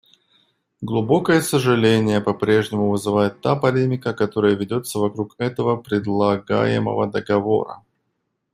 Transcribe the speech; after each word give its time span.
Глубокое 0.81 1.41
сожаление 1.41 2.21
по-прежнему 2.21 2.89
вызывает 2.89 3.39
та 3.39 3.55
полемика, 3.55 4.15
которая 4.15 4.55
ведется 4.55 4.97
вокруг 4.97 5.35
этого 5.37 5.75
предлагаемого 5.77 7.05
договора. 7.05 7.83